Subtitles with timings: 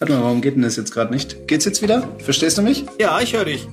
[0.00, 1.46] Warte mal, warum geht denn das jetzt gerade nicht?
[1.46, 2.08] Geht's jetzt wieder?
[2.24, 2.86] Verstehst du mich?
[2.98, 3.68] Ja, ich höre dich.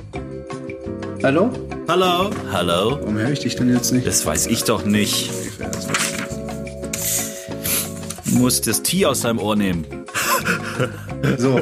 [1.24, 1.50] Hallo?
[1.88, 2.32] Hallo?
[2.52, 2.98] Hallo?
[3.00, 4.06] Warum höre ich dich denn jetzt nicht?
[4.06, 5.30] Das weiß ich doch nicht.
[8.26, 9.86] Du musst das T aus deinem Ohr nehmen.
[11.40, 11.60] So.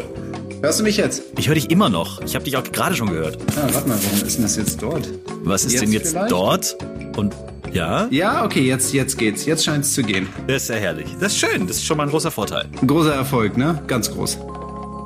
[0.62, 1.22] Hörst du mich jetzt?
[1.38, 2.20] Ich höre dich immer noch.
[2.24, 3.38] Ich habe dich auch gerade schon gehört.
[3.56, 5.08] Ah, warte mal, warum ist denn das jetzt dort?
[5.44, 6.32] Was ist Jetzt denn jetzt vielleicht?
[6.32, 6.76] dort?
[7.16, 7.34] Und
[7.72, 9.46] ja, Ja, okay, jetzt, jetzt geht's.
[9.46, 10.28] Jetzt scheint's zu gehen.
[10.48, 11.08] das ist ja herrlich.
[11.22, 11.68] Das ist schön.
[11.68, 12.66] Das ist schon mal ein großer Vorteil.
[12.82, 13.82] Ein großer Erfolg, ne?
[13.88, 14.38] Ganz groß.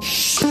[0.02, 0.48] Tea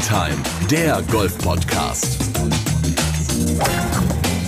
[0.00, 0.36] Time,
[0.68, 2.18] der Golf-Podcast.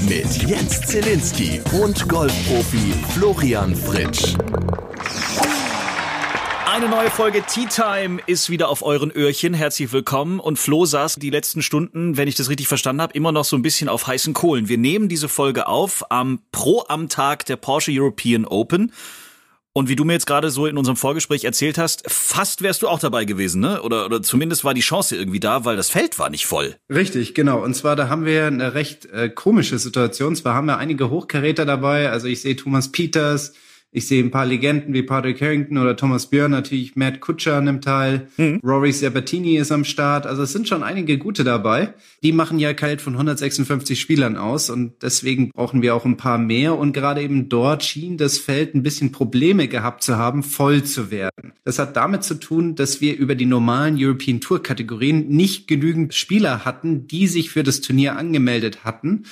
[0.08, 4.34] Mit Jens Zielinski und Golfprofi Florian Fritsch.
[6.66, 9.54] Eine neue Folge Tea Time ist wieder auf euren Öhrchen.
[9.54, 10.40] Herzlich willkommen.
[10.40, 13.56] Und Flo saß die letzten Stunden, wenn ich das richtig verstanden habe, immer noch so
[13.56, 14.68] ein bisschen auf heißen Kohlen.
[14.68, 18.92] Wir nehmen diese Folge auf am Pro am Tag der Porsche European Open.
[19.74, 22.88] Und wie du mir jetzt gerade so in unserem Vorgespräch erzählt hast, fast wärst du
[22.88, 23.80] auch dabei gewesen, ne?
[23.80, 26.76] Oder, oder zumindest war die Chance irgendwie da, weil das Feld war nicht voll.
[26.90, 27.62] Richtig, genau.
[27.62, 30.36] Und zwar, da haben wir eine recht äh, komische Situation.
[30.36, 32.10] Zwar haben wir einige Hochkaräter dabei.
[32.10, 33.54] Also ich sehe Thomas Peters,
[33.94, 37.84] ich sehe ein paar Legenden wie Patrick Harrington oder Thomas Björn, natürlich Matt Kutscher nimmt
[37.84, 38.28] teil,
[38.64, 40.26] Rory Sabatini ist am Start.
[40.26, 41.92] Also es sind schon einige gute dabei.
[42.22, 46.38] Die machen ja kalt von 156 Spielern aus und deswegen brauchen wir auch ein paar
[46.38, 46.78] mehr.
[46.78, 51.10] Und gerade eben dort schien das Feld ein bisschen Probleme gehabt zu haben, voll zu
[51.10, 51.52] werden.
[51.64, 56.14] Das hat damit zu tun, dass wir über die normalen European Tour Kategorien nicht genügend
[56.14, 59.24] Spieler hatten, die sich für das Turnier angemeldet hatten.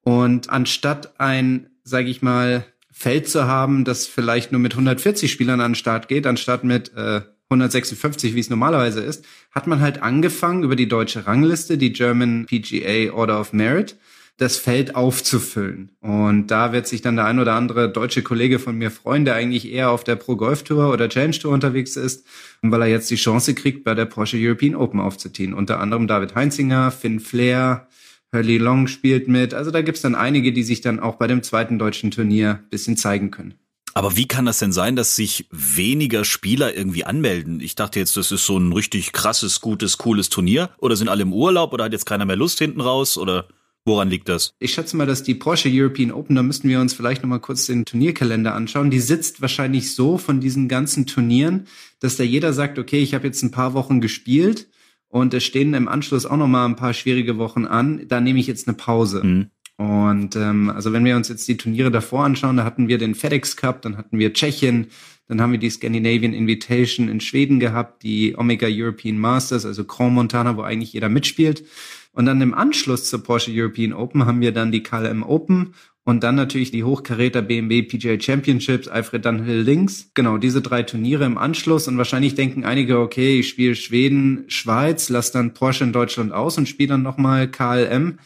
[0.00, 2.64] Und anstatt ein, sage ich mal,
[2.98, 6.92] Feld zu haben, das vielleicht nur mit 140 Spielern an den Start geht, anstatt mit
[6.96, 11.92] äh, 156, wie es normalerweise ist, hat man halt angefangen, über die deutsche Rangliste, die
[11.92, 13.96] German PGA Order of Merit,
[14.36, 15.92] das Feld aufzufüllen.
[16.00, 19.36] Und da wird sich dann der ein oder andere deutsche Kollege von mir freuen, der
[19.36, 22.26] eigentlich eher auf der Pro Golf Tour oder Challenge Tour unterwegs ist,
[22.62, 25.54] weil er jetzt die Chance kriegt, bei der Porsche European Open aufzuziehen.
[25.54, 27.86] Unter anderem David Heinzinger, Finn Flair,
[28.34, 29.54] Hurley Long spielt mit.
[29.54, 32.96] Also da gibt's dann einige, die sich dann auch bei dem zweiten deutschen Turnier bisschen
[32.96, 33.54] zeigen können.
[33.94, 37.60] Aber wie kann das denn sein, dass sich weniger Spieler irgendwie anmelden?
[37.60, 40.70] Ich dachte jetzt, das ist so ein richtig krasses, gutes, cooles Turnier.
[40.78, 43.18] Oder sind alle im Urlaub oder hat jetzt keiner mehr Lust hinten raus?
[43.18, 43.48] Oder
[43.84, 44.52] woran liegt das?
[44.60, 47.40] Ich schätze mal, dass die Porsche European Open, da müssten wir uns vielleicht noch mal
[47.40, 48.90] kurz den Turnierkalender anschauen.
[48.90, 51.66] Die sitzt wahrscheinlich so von diesen ganzen Turnieren,
[51.98, 54.68] dass da jeder sagt, okay, ich habe jetzt ein paar Wochen gespielt
[55.08, 58.06] und es stehen im Anschluss auch noch mal ein paar schwierige Wochen an.
[58.08, 59.24] Da nehme ich jetzt eine Pause.
[59.24, 59.50] Mhm.
[59.76, 63.14] Und ähm, also wenn wir uns jetzt die Turniere davor anschauen, da hatten wir den
[63.14, 64.88] FedEx Cup, dann hatten wir Tschechien,
[65.28, 70.14] dann haben wir die Scandinavian Invitation in Schweden gehabt, die Omega European Masters, also Grand
[70.14, 71.64] Montana, wo eigentlich jeder mitspielt.
[72.12, 75.74] Und dann im Anschluss zur Porsche European Open haben wir dann die KLM Open
[76.08, 80.10] und dann natürlich die Hochkaräter BMW PGA Championships, Alfred Dunhill Links.
[80.14, 81.86] Genau, diese drei Turniere im Anschluss.
[81.86, 86.56] Und wahrscheinlich denken einige, okay, ich spiele Schweden, Schweiz, lass dann Porsche in Deutschland aus
[86.56, 88.20] und spiele dann nochmal KLM.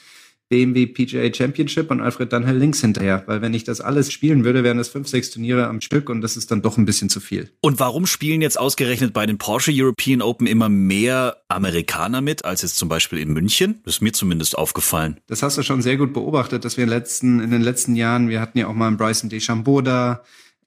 [0.52, 3.22] BMW PGA Championship und Alfred Dunhill links hinterher.
[3.24, 6.20] Weil wenn ich das alles spielen würde, wären das fünf, sechs Turniere am Stück und
[6.20, 7.48] das ist dann doch ein bisschen zu viel.
[7.62, 12.60] Und warum spielen jetzt ausgerechnet bei den Porsche European Open immer mehr Amerikaner mit, als
[12.60, 13.80] jetzt zum Beispiel in München?
[13.86, 15.20] Das ist mir zumindest aufgefallen.
[15.26, 17.96] Das hast du schon sehr gut beobachtet, dass wir in, den letzten, in den letzten
[17.96, 20.22] Jahren, wir hatten ja auch mal einen Bryson DeChambeau da,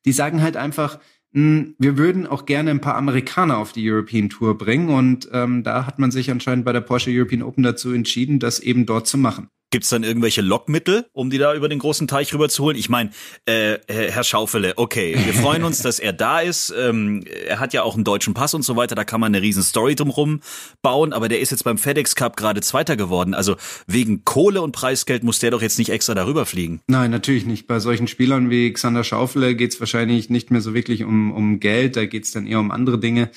[0.06, 0.98] die sagen halt einfach,
[1.34, 5.62] mh, wir würden auch gerne ein paar Amerikaner auf die European Tour bringen und ähm,
[5.62, 9.06] da hat man sich anscheinend bei der Porsche European Open dazu entschieden, das eben dort
[9.06, 9.50] zu machen.
[9.76, 12.78] Gibt's dann irgendwelche Lockmittel, um die da über den großen Teich rüber zu holen?
[12.78, 13.10] Ich meine,
[13.46, 16.74] äh, Herr Schaufele, okay, wir freuen uns, dass er da ist.
[16.80, 19.42] Ähm, er hat ja auch einen deutschen Pass und so weiter, da kann man eine
[19.42, 20.40] riesen Story drumrum
[20.82, 23.34] bauen, aber der ist jetzt beim FedEx Cup gerade Zweiter geworden.
[23.34, 26.80] Also wegen Kohle und Preisgeld muss der doch jetzt nicht extra darüber fliegen.
[26.88, 27.68] Nein, natürlich nicht.
[27.68, 31.98] Bei solchen Spielern wie Xander Schaufele geht's wahrscheinlich nicht mehr so wirklich um, um Geld,
[31.98, 33.30] da geht's dann eher um andere Dinge.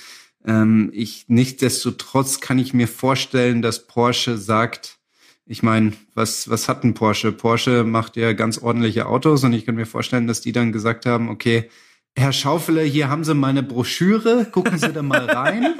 [0.46, 4.97] Ähm, ich nichtsdestotrotz kann ich mir vorstellen, dass Porsche sagt,
[5.50, 7.32] ich meine, was, was hat ein Porsche?
[7.32, 11.06] Porsche macht ja ganz ordentliche Autos und ich kann mir vorstellen, dass die dann gesagt
[11.06, 11.70] haben, okay,
[12.16, 15.74] Herr Schaufele, hier haben Sie meine Broschüre, gucken Sie da mal rein.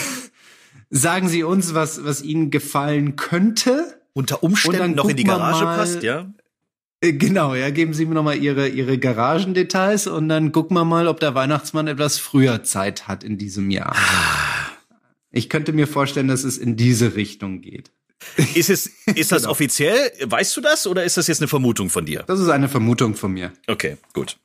[0.90, 4.00] Sagen Sie uns, was, was Ihnen gefallen könnte.
[4.14, 6.32] Unter Umständen noch in die Garage mal- passt, ja?
[7.00, 11.06] Äh, Genau, ja, geben Sie mir nochmal Ihre, Ihre Garagendetails und dann gucken wir mal,
[11.06, 13.94] ob der Weihnachtsmann etwas früher Zeit hat in diesem Jahr.
[15.30, 17.92] Ich könnte mir vorstellen, dass es in diese Richtung geht.
[18.54, 19.52] Ist es, ist das Genau.
[19.52, 20.12] offiziell?
[20.24, 22.24] Weißt du das oder ist das jetzt eine Vermutung von dir?
[22.26, 23.52] Das ist eine Vermutung von mir.
[23.66, 24.36] Okay, gut.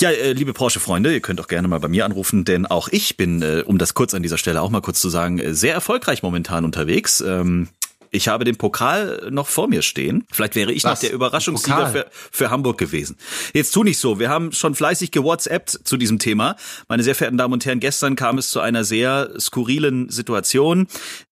[0.00, 3.16] Ja, äh, liebe Porsche-Freunde, ihr könnt auch gerne mal bei mir anrufen, denn auch ich
[3.16, 5.74] bin, äh, um das kurz an dieser Stelle auch mal kurz zu sagen, äh, sehr
[5.74, 7.20] erfolgreich momentan unterwegs.
[7.20, 7.68] Ähm,
[8.10, 10.24] Ich habe den Pokal noch vor mir stehen.
[10.30, 10.92] Vielleicht wäre ich Was?
[10.92, 13.16] noch der Überraschungssieger für, für Hamburg gewesen.
[13.52, 14.18] Jetzt tu nicht so.
[14.18, 16.56] Wir haben schon fleißig gewhatsappt zu diesem Thema.
[16.88, 20.86] Meine sehr verehrten Damen und Herren, gestern kam es zu einer sehr skurrilen Situation,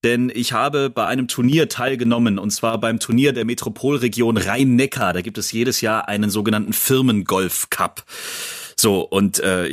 [0.05, 5.13] denn ich habe bei einem Turnier teilgenommen und zwar beim Turnier der Metropolregion Rhein-Neckar.
[5.13, 8.05] Da gibt es jedes Jahr einen sogenannten Firmengolf Cup.
[8.79, 9.71] So, und äh,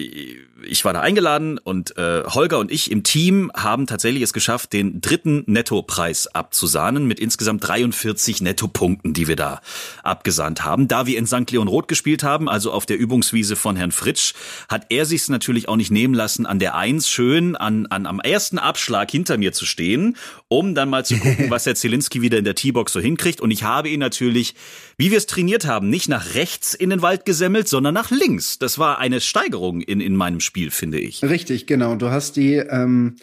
[0.65, 4.73] ich war da eingeladen und äh, Holger und ich im Team haben tatsächlich es geschafft,
[4.73, 9.61] den dritten Nettopreis abzusahnen mit insgesamt 43 Nettopunkten, die wir da
[10.03, 10.87] abgesahnt haben.
[10.87, 11.49] Da wir in St.
[11.51, 14.33] Leon Roth gespielt haben, also auf der Übungswiese von Herrn Fritsch,
[14.69, 18.19] hat er sich natürlich auch nicht nehmen lassen, an der Eins schön an, an am
[18.19, 20.17] ersten Abschlag hinter mir zu stehen,
[20.47, 23.41] um dann mal zu gucken, was der Zielinski wieder in der T-Box so hinkriegt.
[23.41, 24.55] Und ich habe ihn natürlich,
[24.97, 28.59] wie wir es trainiert haben, nicht nach rechts in den Wald gesemmelt, sondern nach links.
[28.59, 30.52] Das war eine Steigerung in, in meinem Spiel.
[30.53, 31.23] Spiel, finde ich.
[31.23, 31.95] Richtig, genau.
[31.95, 33.15] Du hast die ähm,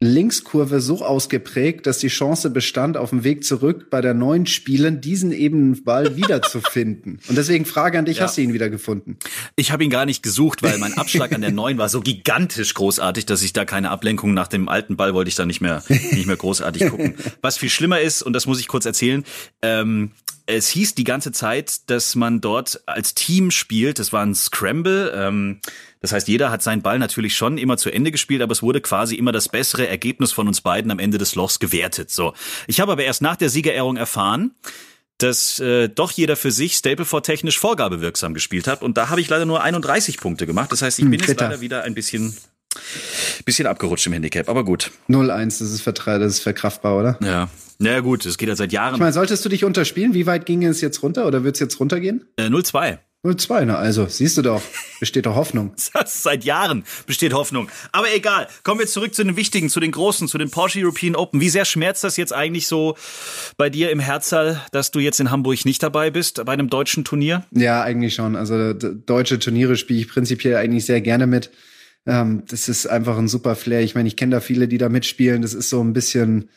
[0.00, 5.00] Linkskurve so ausgeprägt, dass die Chance bestand, auf dem Weg zurück bei der neuen Spielen
[5.00, 7.20] diesen eben Ball wiederzufinden.
[7.28, 8.24] Und deswegen Frage an dich, ja.
[8.24, 9.16] hast du ihn wieder gefunden?
[9.54, 12.74] Ich habe ihn gar nicht gesucht, weil mein Abschlag an der neuen war so gigantisch
[12.74, 15.84] großartig, dass ich da keine Ablenkung nach dem alten Ball wollte ich da nicht mehr,
[15.88, 17.14] nicht mehr großartig gucken.
[17.42, 19.22] Was viel schlimmer ist, und das muss ich kurz erzählen,
[19.62, 20.10] ähm,
[20.52, 23.98] es hieß die ganze Zeit, dass man dort als Team spielt.
[23.98, 25.12] Das war ein Scramble.
[25.14, 25.60] Ähm,
[26.00, 28.80] das heißt, jeder hat seinen Ball natürlich schon immer zu Ende gespielt, aber es wurde
[28.80, 32.10] quasi immer das bessere Ergebnis von uns beiden am Ende des Lochs gewertet.
[32.10, 32.34] So.
[32.66, 34.54] Ich habe aber erst nach der Siegerehrung erfahren,
[35.18, 38.82] dass äh, doch jeder für sich Stapleford technisch vorgabewirksam gespielt hat.
[38.82, 40.72] Und da habe ich leider nur 31 Punkte gemacht.
[40.72, 42.36] Das heißt, ich hm, bin hm, jetzt leider wieder ein bisschen
[43.44, 44.90] bisschen abgerutscht im Handicap, aber gut.
[45.08, 47.18] 0-1, das ist das ist verkraftbar, oder?
[47.22, 47.48] Ja.
[47.78, 48.94] Naja, gut, das geht ja seit Jahren.
[48.94, 50.14] Ich meine, solltest du dich unterspielen?
[50.14, 52.24] Wie weit ging es jetzt runter oder wird es jetzt runtergehen?
[52.36, 52.98] Äh, 0-2.
[53.24, 54.60] 0-2, na also, siehst du doch,
[54.98, 55.72] besteht doch Hoffnung.
[56.06, 57.68] Seit Jahren besteht Hoffnung.
[57.92, 61.14] Aber egal, kommen wir zurück zu den wichtigen, zu den großen, zu den Porsche European
[61.14, 61.40] Open.
[61.40, 62.96] Wie sehr schmerzt das jetzt eigentlich so
[63.56, 67.04] bei dir im Herzall, dass du jetzt in Hamburg nicht dabei bist bei einem deutschen
[67.04, 67.44] Turnier?
[67.52, 68.34] Ja, eigentlich schon.
[68.34, 71.50] Also deutsche Turniere spiele ich prinzipiell eigentlich sehr gerne mit.
[72.06, 73.82] Ähm, das ist einfach ein super Flair.
[73.82, 75.42] Ich meine, ich kenne da viele, die da mitspielen.
[75.42, 76.48] Das ist so ein bisschen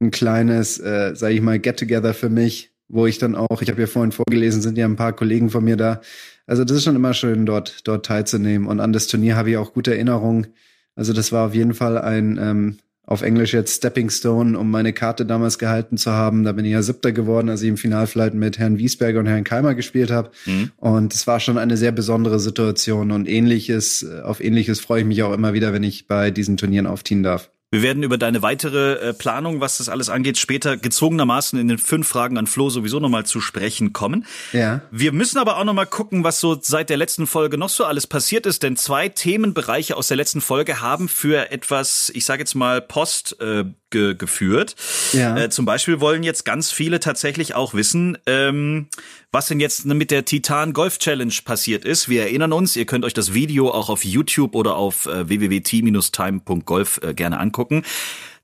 [0.00, 3.80] ein kleines, äh, sage ich mal, Get-Together für mich wo ich dann auch, ich habe
[3.80, 6.02] ja vorhin vorgelesen, sind ja ein paar Kollegen von mir da.
[6.46, 8.68] Also das ist schon immer schön, dort, dort teilzunehmen.
[8.68, 10.48] Und an das Turnier habe ich auch gute Erinnerungen.
[10.94, 14.92] Also das war auf jeden Fall ein, ähm, auf Englisch jetzt Stepping Stone, um meine
[14.92, 16.44] Karte damals gehalten zu haben.
[16.44, 19.44] Da bin ich ja Siebter geworden, als ich im Finalflight mit Herrn Wiesberger und Herrn
[19.44, 20.30] Keimer gespielt habe.
[20.46, 20.70] Mhm.
[20.76, 25.22] Und es war schon eine sehr besondere Situation und ähnliches, auf ähnliches freue ich mich
[25.22, 27.51] auch immer wieder, wenn ich bei diesen Turnieren aufziehen darf.
[27.72, 31.78] Wir werden über deine weitere äh, Planung, was das alles angeht, später gezwungenermaßen in den
[31.78, 34.26] fünf Fragen an Flo sowieso nochmal zu sprechen kommen.
[34.52, 34.82] Ja.
[34.90, 38.06] Wir müssen aber auch nochmal gucken, was so seit der letzten Folge noch so alles
[38.06, 42.54] passiert ist, denn zwei Themenbereiche aus der letzten Folge haben für etwas, ich sage jetzt
[42.54, 44.74] mal, Post äh, ge geführt.
[45.12, 45.36] Ja.
[45.36, 48.88] Äh, zum Beispiel wollen jetzt ganz viele tatsächlich auch wissen, ähm,
[49.30, 52.08] was denn jetzt mit der Titan Golf Challenge passiert ist.
[52.08, 57.00] Wir erinnern uns, ihr könnt euch das Video auch auf YouTube oder auf äh, www.t-time.golf
[57.02, 57.84] äh, gerne angucken.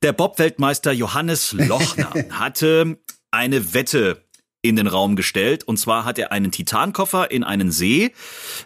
[0.03, 2.99] Der Bob-Weltmeister Johannes Lochner hatte
[3.33, 4.23] eine Wette
[4.63, 5.65] in den Raum gestellt.
[5.65, 8.13] Und zwar hat er einen Titankoffer in einen See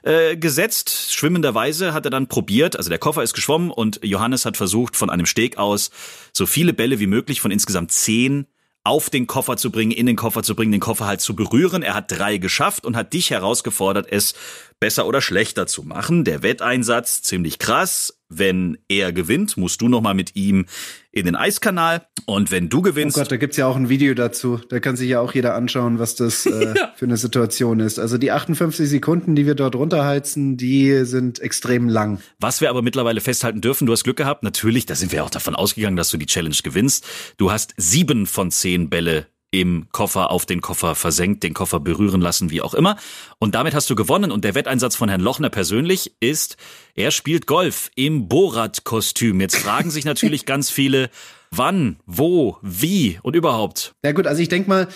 [0.03, 1.13] äh, gesetzt.
[1.13, 5.11] Schwimmenderweise hat er dann probiert, also der Koffer ist geschwommen und Johannes hat versucht, von
[5.11, 5.91] einem Steg aus
[6.33, 8.47] so viele Bälle wie möglich von insgesamt zehn
[8.85, 11.83] auf den Koffer zu bringen, in den Koffer zu bringen, den Koffer halt zu berühren.
[11.83, 14.35] Er hat drei geschafft und hat dich herausgefordert, es
[14.81, 16.25] besser oder schlechter zu machen.
[16.25, 18.19] Der Wetteinsatz ziemlich krass.
[18.39, 20.67] Wenn er gewinnt, musst du noch mal mit ihm
[21.11, 22.07] in den Eiskanal.
[22.27, 23.17] Und wenn du gewinnst.
[23.17, 24.61] Oh Gott, da gibt's ja auch ein Video dazu.
[24.69, 26.93] Da kann sich ja auch jeder anschauen, was das äh, ja.
[26.97, 27.99] für eine Situation ist.
[27.99, 32.21] Also die 58 Sekunden, die wir dort runterheizen, die sind extrem lang.
[32.41, 34.43] Was wir aber mittlerweile festhalten dürfen, du hast Glück gehabt.
[34.43, 37.07] Natürlich, da sind wir auch davon ausgegangen, dass du die Challenge gewinnst.
[37.37, 42.21] Du hast sieben von zehn Bälle im Koffer auf den Koffer versenkt, den Koffer berühren
[42.21, 42.97] lassen, wie auch immer.
[43.39, 44.33] Und damit hast du gewonnen.
[44.33, 46.57] Und der Wetteinsatz von Herrn Lochner persönlich ist,
[46.95, 49.41] er spielt Golf im Borat-Kostüm.
[49.41, 51.11] Jetzt fragen sich natürlich ganz viele,
[51.51, 53.95] wann, wo, wie und überhaupt.
[54.03, 54.89] Ja gut, also ich denke mal,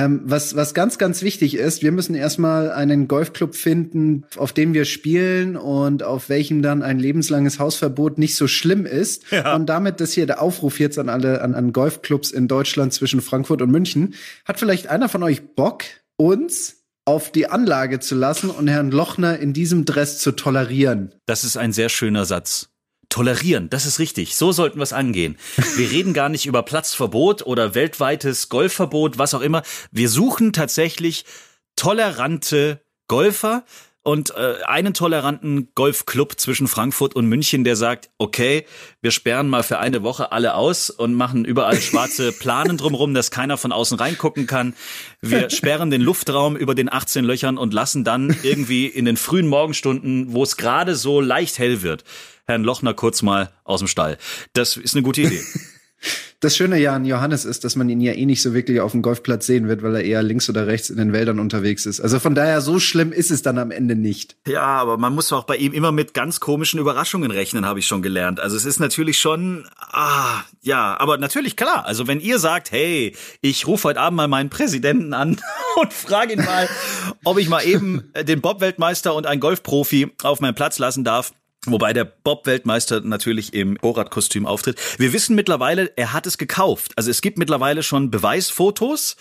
[0.00, 4.72] ähm, was, was ganz, ganz wichtig ist, wir müssen erstmal einen Golfclub finden, auf dem
[4.72, 9.30] wir spielen und auf welchem dann ein lebenslanges Hausverbot nicht so schlimm ist.
[9.30, 9.54] Ja.
[9.54, 13.20] Und damit das hier der Aufruf jetzt an alle, an, an Golfclubs in Deutschland zwischen
[13.20, 14.14] Frankfurt und München.
[14.44, 15.84] Hat vielleicht einer von euch Bock,
[16.16, 21.14] uns auf die Anlage zu lassen und Herrn Lochner in diesem Dress zu tolerieren?
[21.26, 22.69] Das ist ein sehr schöner Satz
[23.10, 23.68] tolerieren.
[23.68, 24.36] Das ist richtig.
[24.36, 25.36] So sollten wir es angehen.
[25.76, 29.62] Wir reden gar nicht über Platzverbot oder weltweites Golfverbot, was auch immer.
[29.90, 31.26] Wir suchen tatsächlich
[31.76, 33.64] tolerante Golfer,
[34.02, 38.64] und äh, einen toleranten Golfclub zwischen Frankfurt und München, der sagt, okay,
[39.02, 43.30] wir sperren mal für eine Woche alle aus und machen überall schwarze Planen drumherum, dass
[43.30, 44.74] keiner von außen reingucken kann.
[45.20, 49.48] Wir sperren den Luftraum über den 18 Löchern und lassen dann irgendwie in den frühen
[49.48, 52.04] Morgenstunden, wo es gerade so leicht hell wird,
[52.50, 54.18] Herrn Lochner kurz mal aus dem Stall.
[54.52, 55.40] Das ist eine gute Idee.
[56.42, 58.92] Das Schöne ja an Johannes ist, dass man ihn ja eh nicht so wirklich auf
[58.92, 62.00] dem Golfplatz sehen wird, weil er eher links oder rechts in den Wäldern unterwegs ist.
[62.00, 64.36] Also von daher, so schlimm ist es dann am Ende nicht.
[64.46, 67.86] Ja, aber man muss auch bei ihm immer mit ganz komischen Überraschungen rechnen, habe ich
[67.86, 68.40] schon gelernt.
[68.40, 71.84] Also es ist natürlich schon, ah, ja, aber natürlich klar.
[71.84, 75.38] Also wenn ihr sagt, hey, ich rufe heute Abend mal meinen Präsidenten an
[75.78, 76.70] und frage ihn mal,
[77.22, 81.34] ob ich mal eben den Bob-Weltmeister und einen Golfprofi auf meinen Platz lassen darf,
[81.66, 84.80] Wobei der Bob-Weltmeister natürlich im Borat-Kostüm auftritt.
[84.96, 86.92] Wir wissen mittlerweile, er hat es gekauft.
[86.96, 89.16] Also es gibt mittlerweile schon Beweisfotos.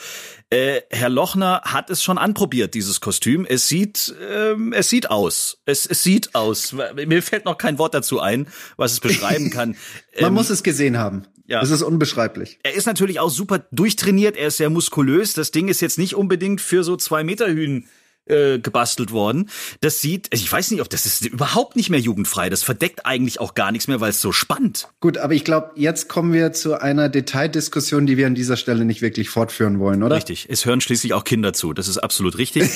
[0.50, 3.46] Äh, Herr Lochner hat es schon anprobiert, dieses Kostüm.
[3.46, 5.58] Es sieht, ähm, es sieht aus.
[5.66, 6.74] Es, es sieht aus.
[6.96, 9.76] Mir fällt noch kein Wort dazu ein, was es beschreiben kann.
[10.16, 11.26] Man ähm, muss es gesehen haben.
[11.46, 11.62] Ja.
[11.62, 12.60] Es ist unbeschreiblich.
[12.64, 14.38] Er ist natürlich auch super durchtrainiert.
[14.38, 15.34] Er ist sehr muskulös.
[15.34, 17.86] Das Ding ist jetzt nicht unbedingt für so zwei Meter Hühn
[18.30, 19.50] äh, gebastelt worden.
[19.82, 22.50] Das sieht, ich weiß nicht, ob das ist überhaupt nicht mehr jugendfrei.
[22.50, 24.88] Das verdeckt eigentlich auch gar nichts mehr, weil es so spannt.
[25.00, 28.86] Gut, aber ich glaube, jetzt kommen wir zu einer Detaildiskussion, die wir an dieser Stelle
[28.86, 30.16] nicht wirklich fortführen wollen, oder?
[30.16, 30.48] Richtig.
[30.50, 31.74] Es hören schließlich auch Kinder zu.
[31.74, 32.70] Das ist absolut richtig.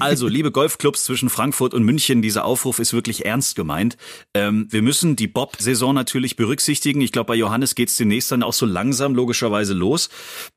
[0.00, 3.96] also, liebe Golfclubs zwischen Frankfurt und München, dieser Aufruf ist wirklich ernst gemeint.
[4.34, 7.00] Ähm, wir müssen die Bob-Saison natürlich berücksichtigen.
[7.00, 10.08] Ich glaube, bei Johannes geht es demnächst dann auch so langsam logischerweise los.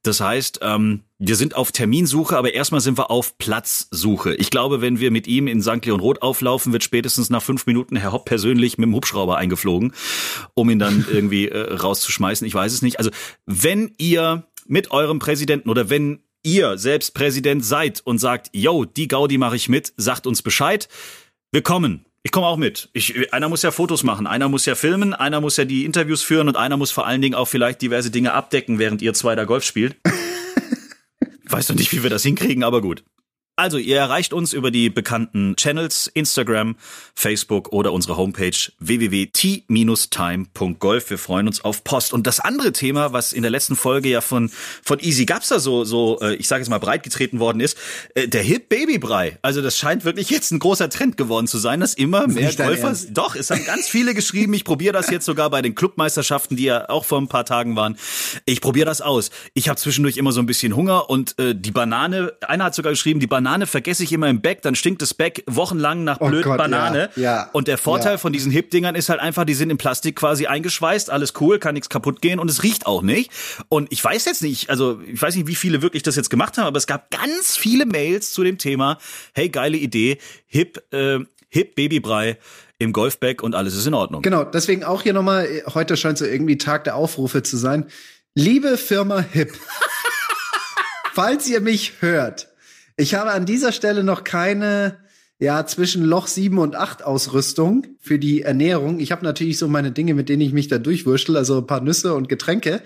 [0.03, 4.35] Das heißt, ähm, wir sind auf Terminsuche, aber erstmal sind wir auf Platzsuche.
[4.35, 5.83] Ich glaube, wenn wir mit ihm in St.
[5.83, 9.93] Leon Roth auflaufen, wird spätestens nach fünf Minuten Herr Hopp persönlich mit dem Hubschrauber eingeflogen,
[10.53, 12.45] um ihn dann irgendwie äh, rauszuschmeißen.
[12.45, 12.99] Ich weiß es nicht.
[12.99, 13.09] Also,
[13.45, 19.07] wenn ihr mit eurem Präsidenten oder wenn ihr selbst Präsident seid und sagt, yo, die
[19.07, 20.87] Gaudi mache ich mit, sagt uns Bescheid.
[21.51, 22.05] Wir kommen.
[22.21, 22.89] Ich komme auch mit.
[22.93, 26.21] Ich, einer muss ja Fotos machen, einer muss ja filmen, einer muss ja die Interviews
[26.21, 29.35] führen und einer muss vor allen Dingen auch vielleicht diverse Dinge abdecken, während ihr zwei
[29.35, 29.95] da Golf spielt.
[31.49, 33.03] Weiß noch nicht, wie wir das hinkriegen, aber gut.
[33.59, 36.75] Also, ihr erreicht uns über die bekannten Channels Instagram,
[37.15, 41.09] Facebook oder unsere Homepage www.t-time.golf.
[41.09, 42.13] Wir freuen uns auf Post.
[42.13, 44.51] Und das andere Thema, was in der letzten Folge ja von
[44.83, 47.79] von Easy Gapser so so äh, ich sage jetzt mal breit getreten worden ist,
[48.13, 49.39] äh, der Hip Baby Brei.
[49.41, 52.95] Also, das scheint wirklich jetzt ein großer Trend geworden zu sein, dass immer mehr Golfer
[53.09, 56.65] Doch, es haben ganz viele geschrieben, ich probiere das jetzt sogar bei den Clubmeisterschaften, die
[56.65, 57.97] ja auch vor ein paar Tagen waren.
[58.45, 59.31] Ich probiere das aus.
[59.55, 62.91] Ich habe zwischendurch immer so ein bisschen Hunger und äh, die Banane, einer hat sogar
[62.91, 66.19] geschrieben, die Banane Banane vergesse ich immer im Back, dann stinkt das Back wochenlang nach
[66.19, 67.09] oh blöd Gott, Banane.
[67.15, 68.17] Ja, ja, und der Vorteil ja.
[68.17, 71.73] von diesen Hip-Dingern ist halt einfach, die sind in Plastik quasi eingeschweißt, alles cool, kann
[71.73, 73.31] nichts kaputt gehen und es riecht auch nicht.
[73.69, 76.57] Und ich weiß jetzt nicht, also ich weiß nicht, wie viele wirklich das jetzt gemacht
[76.57, 78.97] haben, aber es gab ganz viele Mails zu dem Thema,
[79.33, 82.37] hey, geile Idee, Hip, äh, Hip Babybrei
[82.79, 84.23] im Golfback und alles ist in Ordnung.
[84.23, 87.85] Genau, deswegen auch hier nochmal, heute scheint so irgendwie Tag der Aufrufe zu sein.
[88.35, 89.53] Liebe Firma Hip,
[91.13, 92.49] falls ihr mich hört,
[92.97, 94.97] ich habe an dieser Stelle noch keine
[95.39, 98.99] ja, zwischen Loch 7 und 8 Ausrüstung für die Ernährung.
[98.99, 101.81] Ich habe natürlich so meine Dinge, mit denen ich mich da durchwurschtel, also ein paar
[101.81, 102.81] Nüsse und Getränke.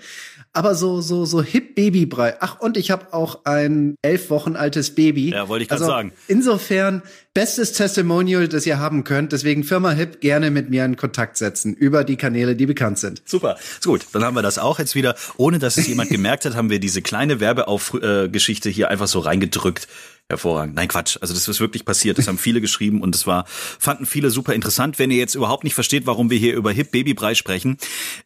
[0.52, 2.36] Aber so, so, so hip Babybrei.
[2.40, 5.30] Ach, und ich habe auch ein elf Wochen altes Baby.
[5.30, 6.12] Ja, wollte ich gerade also, sagen.
[6.28, 7.02] Insofern,
[7.34, 9.32] bestes Testimonial, das ihr haben könnt.
[9.32, 13.22] Deswegen Firma Hip gerne mit mir in Kontakt setzen über die Kanäle, die bekannt sind.
[13.24, 13.56] Super.
[13.58, 14.06] Ist gut.
[14.12, 15.14] Dann haben wir das auch jetzt wieder.
[15.36, 19.20] Ohne dass es jemand gemerkt hat, haben wir diese kleine Werbegeschichte äh, hier einfach so
[19.20, 19.88] reingedrückt.
[20.28, 20.76] Hervorragend.
[20.76, 21.18] Nein, Quatsch.
[21.20, 22.16] Also das ist wirklich passiert.
[22.16, 24.98] Das haben viele geschrieben und es war, fanden viele super interessant.
[24.98, 27.76] Wenn ihr jetzt überhaupt nicht versteht, warum wir hier über Hip Babybrei sprechen,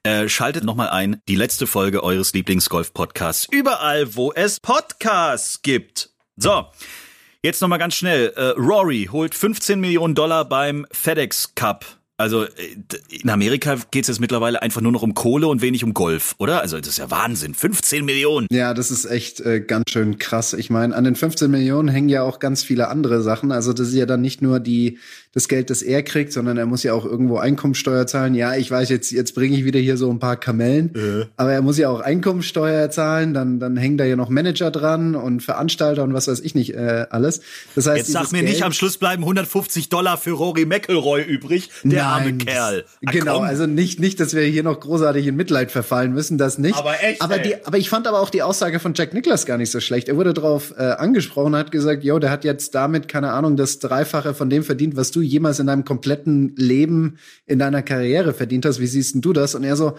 [0.02, 1.20] äh, schaltet nochmal ein.
[1.28, 3.48] Die letzte Folge eures Lieblingsgolf-Podcasts.
[3.50, 6.10] Überall, wo es Podcasts gibt.
[6.36, 6.66] So.
[7.46, 8.32] Jetzt nochmal ganz schnell.
[8.34, 11.95] Äh, Rory holt 15 Millionen Dollar beim FedEx Cup.
[12.18, 12.48] Also äh,
[13.10, 16.34] in Amerika geht es jetzt mittlerweile einfach nur noch um Kohle und wenig um Golf,
[16.38, 16.62] oder?
[16.62, 17.54] Also das ist ja Wahnsinn.
[17.54, 18.46] 15 Millionen.
[18.50, 20.54] Ja, das ist echt äh, ganz schön krass.
[20.54, 23.52] Ich meine, an den 15 Millionen hängen ja auch ganz viele andere Sachen.
[23.52, 24.98] Also das ist ja dann nicht nur die
[25.36, 28.34] das Geld, das er kriegt, sondern er muss ja auch irgendwo Einkommensteuer zahlen.
[28.34, 31.26] Ja, ich weiß, jetzt, jetzt bringe ich wieder hier so ein paar Kamellen, äh.
[31.36, 35.14] aber er muss ja auch Einkommensteuer zahlen, dann, dann hängen da ja noch Manager dran
[35.14, 37.42] und Veranstalter und was weiß ich nicht äh, alles.
[37.74, 41.20] Das heißt, jetzt sag mir Geld, nicht, am Schluss bleiben 150 Dollar für Rory McElroy
[41.20, 42.84] übrig, der nein, arme Kerl.
[43.04, 43.44] Ach, genau, komm.
[43.44, 46.76] also nicht, nicht, dass wir hier noch großartig in Mitleid verfallen müssen, das nicht.
[46.76, 47.22] Aber echt.
[47.22, 49.80] Aber, die, aber ich fand aber auch die Aussage von Jack Nicklaus gar nicht so
[49.80, 50.08] schlecht.
[50.08, 53.78] Er wurde darauf äh, angesprochen, hat gesagt, yo, der hat jetzt damit, keine Ahnung, das
[53.78, 58.64] Dreifache von dem verdient, was du jemals in deinem kompletten Leben, in deiner Karriere verdient
[58.66, 58.80] hast.
[58.80, 59.54] Wie siehst denn du das?
[59.54, 59.96] Und er so,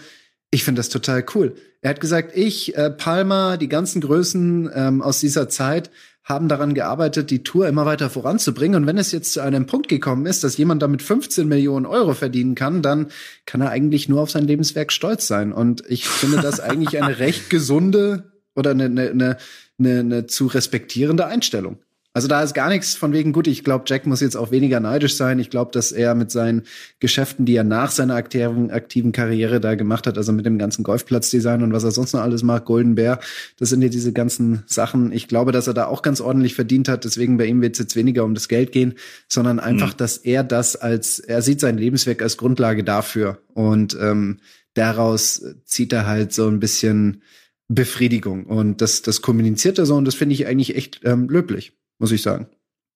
[0.50, 1.56] ich finde das total cool.
[1.82, 5.92] Er hat gesagt, ich, äh, Palmer, die ganzen Größen ähm, aus dieser Zeit
[6.28, 8.82] haben daran gearbeitet, die Tour immer weiter voranzubringen.
[8.82, 12.14] Und wenn es jetzt zu einem Punkt gekommen ist, dass jemand damit 15 Millionen Euro
[12.14, 13.08] verdienen kann, dann
[13.46, 15.54] kann er eigentlich nur auf sein Lebenswerk stolz sein.
[15.54, 19.38] Und ich finde das eigentlich eine recht gesunde oder eine, eine,
[19.80, 21.78] eine, eine zu respektierende Einstellung.
[22.18, 23.46] Also da ist gar nichts von wegen gut.
[23.46, 25.38] Ich glaube, Jack muss jetzt auch weniger neidisch sein.
[25.38, 26.64] Ich glaube, dass er mit seinen
[27.00, 30.82] Geschäften, die er nach seiner aktiven, aktiven Karriere da gemacht hat, also mit dem ganzen
[30.82, 33.20] Golfplatzdesign und was er sonst noch alles macht, Golden Bear,
[33.60, 35.12] das sind ja diese ganzen Sachen.
[35.12, 37.04] Ich glaube, dass er da auch ganz ordentlich verdient hat.
[37.04, 38.96] Deswegen bei ihm wird es jetzt weniger um das Geld gehen,
[39.28, 39.98] sondern einfach, mhm.
[39.98, 43.44] dass er das als, er sieht sein Lebenswerk als Grundlage dafür.
[43.54, 44.40] Und ähm,
[44.74, 47.22] daraus zieht er halt so ein bisschen
[47.68, 48.48] Befriedigung.
[48.48, 52.12] Und das, das kommuniziert er so und das finde ich eigentlich echt ähm, löblich muss
[52.12, 52.48] ich sagen.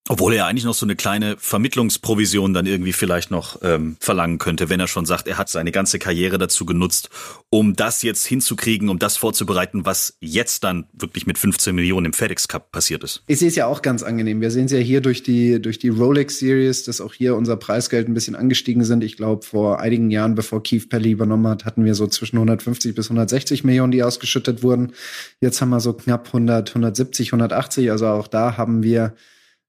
[0.10, 4.68] Obwohl er eigentlich noch so eine kleine Vermittlungsprovision dann irgendwie vielleicht noch ähm, verlangen könnte,
[4.68, 7.10] wenn er schon sagt, er hat seine ganze Karriere dazu genutzt,
[7.52, 12.14] um das jetzt hinzukriegen, um das vorzubereiten, was jetzt dann wirklich mit 15 Millionen im
[12.14, 13.24] FedEx Cup passiert ist.
[13.28, 14.42] Ich sehe es ja auch ganz angenehm.
[14.42, 17.56] Wir sehen es ja hier durch die durch die Rolex Series, dass auch hier unser
[17.56, 19.04] Preisgeld ein bisschen angestiegen sind.
[19.04, 22.96] Ich glaube, vor einigen Jahren, bevor Keith Pelly übernommen hat, hatten wir so zwischen 150
[22.96, 24.94] bis 160 Millionen, die ausgeschüttet wurden.
[25.42, 27.92] Jetzt haben wir so knapp 100, 170, 180.
[27.92, 29.14] Also auch da haben wir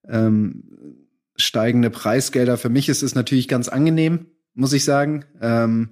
[0.09, 0.65] ähm,
[1.37, 2.57] steigende Preisgelder.
[2.57, 5.25] Für mich ist es natürlich ganz angenehm, muss ich sagen.
[5.41, 5.91] Ähm,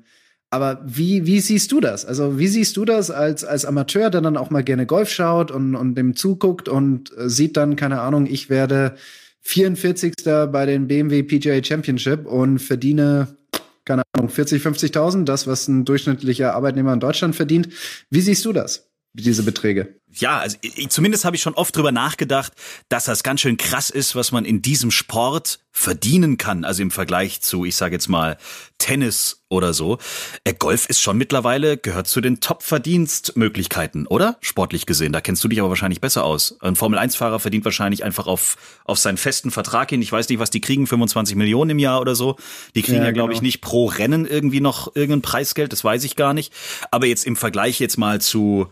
[0.51, 2.05] aber wie, wie siehst du das?
[2.05, 5.53] Also wie siehst du das als, als Amateur, der dann auch mal gerne Golf schaut
[5.53, 8.97] und, und dem zuguckt und äh, sieht dann, keine Ahnung, ich werde
[9.43, 10.13] 44.
[10.25, 13.29] bei den BMW PGA Championship und verdiene,
[13.85, 17.69] keine Ahnung, 40, 50.000, das, was ein durchschnittlicher Arbeitnehmer in Deutschland verdient.
[18.11, 18.90] Wie siehst du das?
[19.13, 20.01] Diese Beträge.
[20.13, 22.53] Ja, also ich, zumindest habe ich schon oft drüber nachgedacht,
[22.89, 26.65] dass das ganz schön krass ist, was man in diesem Sport verdienen kann.
[26.65, 28.37] Also im Vergleich zu, ich sage jetzt mal,
[28.79, 29.99] Tennis oder so.
[30.43, 34.37] Äh, Golf ist schon mittlerweile, gehört zu den Top-Verdienstmöglichkeiten, oder?
[34.41, 35.13] Sportlich gesehen.
[35.13, 36.57] Da kennst du dich aber wahrscheinlich besser aus.
[36.61, 40.03] Ein Formel-1-Fahrer verdient wahrscheinlich einfach auf, auf seinen festen Vertrag hin.
[40.03, 42.37] Ich weiß nicht, was die kriegen, 25 Millionen im Jahr oder so.
[42.75, 43.39] Die kriegen ja, ja glaube genau.
[43.39, 46.53] ich, nicht pro Rennen irgendwie noch irgendein Preisgeld, das weiß ich gar nicht.
[46.91, 48.69] Aber jetzt im Vergleich jetzt mal zu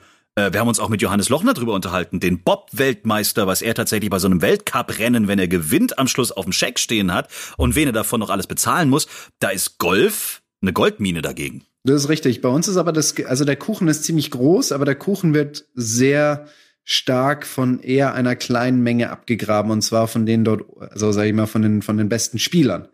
[0.52, 4.18] wir haben uns auch mit Johannes Lochner drüber unterhalten, den Bob-Weltmeister, was er tatsächlich bei
[4.18, 7.88] so einem Weltcup-Rennen, wenn er gewinnt, am Schluss auf dem Scheck stehen hat und wen
[7.88, 9.08] er davon noch alles bezahlen muss.
[9.40, 11.64] Da ist Golf eine Goldmine dagegen.
[11.84, 12.40] Das ist richtig.
[12.40, 15.66] Bei uns ist aber das, also der Kuchen ist ziemlich groß, aber der Kuchen wird
[15.74, 16.46] sehr
[16.84, 21.34] stark von eher einer kleinen Menge abgegraben und zwar von denen dort, also sag ich
[21.34, 22.88] mal, von den, von den besten Spielern.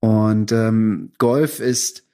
[0.00, 2.04] Und ähm, Golf ist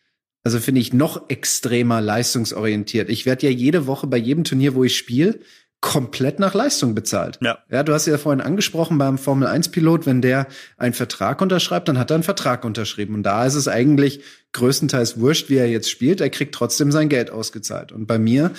[0.46, 3.10] also finde ich noch extremer leistungsorientiert.
[3.10, 5.40] Ich werde ja jede Woche bei jedem Turnier, wo ich spiele,
[5.80, 7.40] komplett nach Leistung bezahlt.
[7.42, 7.58] Ja.
[7.68, 11.88] ja, du hast ja vorhin angesprochen beim Formel 1 Pilot, wenn der einen Vertrag unterschreibt,
[11.88, 14.20] dann hat er einen Vertrag unterschrieben und da ist es eigentlich
[14.52, 17.90] größtenteils wurscht, wie er jetzt spielt, er kriegt trotzdem sein Geld ausgezahlt.
[17.90, 18.52] Und bei mir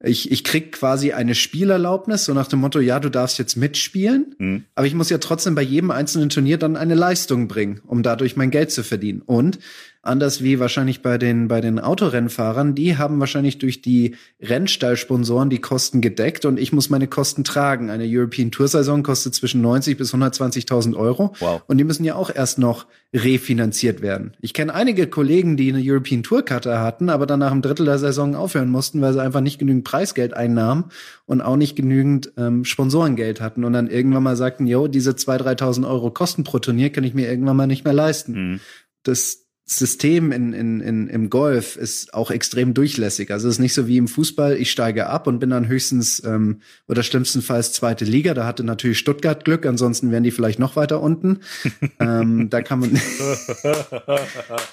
[0.00, 4.34] ich, ich krieg quasi eine Spielerlaubnis, so nach dem Motto, ja, du darfst jetzt mitspielen,
[4.38, 4.64] mhm.
[4.76, 8.36] aber ich muss ja trotzdem bei jedem einzelnen Turnier dann eine Leistung bringen, um dadurch
[8.36, 9.22] mein Geld zu verdienen.
[9.22, 9.58] Und
[10.02, 15.60] anders wie wahrscheinlich bei den, bei den Autorennfahrern, die haben wahrscheinlich durch die Rennstallsponsoren die
[15.60, 17.90] Kosten gedeckt und ich muss meine Kosten tragen.
[17.90, 21.34] Eine European Tour Saison kostet zwischen 90 bis 120.000 Euro.
[21.40, 21.62] Wow.
[21.66, 24.36] Und die müssen ja auch erst noch refinanziert werden.
[24.40, 27.86] Ich kenne einige Kollegen, die eine European Tour Karte hatten, aber dann nach einem Drittel
[27.86, 30.86] der Saison aufhören mussten, weil sie einfach nicht genügend Preisgeld einnahmen
[31.26, 35.58] und auch nicht genügend ähm, Sponsorengeld hatten und dann irgendwann mal sagten, yo, diese 2.000,
[35.58, 38.32] 3.000 Euro Kosten pro Turnier kann ich mir irgendwann mal nicht mehr leisten.
[38.32, 38.60] Mhm.
[39.02, 43.30] Das System in, in, in, im Golf ist auch extrem durchlässig.
[43.30, 46.24] Also es ist nicht so wie im Fußball, ich steige ab und bin dann höchstens
[46.24, 48.32] ähm, oder schlimmstenfalls zweite Liga.
[48.32, 51.40] Da hatte natürlich Stuttgart Glück, ansonsten wären die vielleicht noch weiter unten.
[52.00, 52.90] ähm, da kann man.